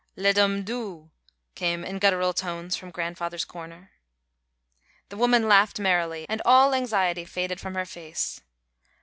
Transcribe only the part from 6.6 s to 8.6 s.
anxiety faded from her face.